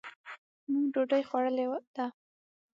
مونږ 0.71 0.85
ډوډۍ 0.93 1.23
خوړلې 1.29 1.65
ده. 1.95 2.05